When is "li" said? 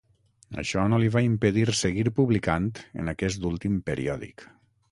1.03-1.09